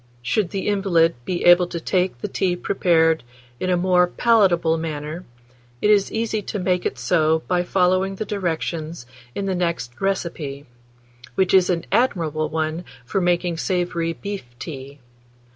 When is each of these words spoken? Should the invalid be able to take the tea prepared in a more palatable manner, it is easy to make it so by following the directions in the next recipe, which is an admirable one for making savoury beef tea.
Should 0.23 0.49
the 0.49 0.67
invalid 0.67 1.13
be 1.25 1.45
able 1.45 1.67
to 1.67 1.79
take 1.79 2.21
the 2.21 2.27
tea 2.27 2.55
prepared 2.55 3.23
in 3.59 3.69
a 3.69 3.77
more 3.77 4.07
palatable 4.07 4.75
manner, 4.79 5.25
it 5.79 5.91
is 5.91 6.11
easy 6.11 6.41
to 6.41 6.57
make 6.57 6.87
it 6.87 6.97
so 6.97 7.43
by 7.47 7.61
following 7.61 8.15
the 8.15 8.25
directions 8.25 9.05
in 9.35 9.45
the 9.45 9.53
next 9.53 10.01
recipe, 10.01 10.65
which 11.35 11.53
is 11.53 11.69
an 11.69 11.85
admirable 11.91 12.49
one 12.49 12.83
for 13.05 13.21
making 13.21 13.57
savoury 13.57 14.13
beef 14.13 14.43
tea. 14.57 14.97